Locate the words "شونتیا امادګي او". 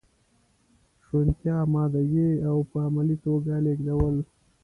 1.03-2.57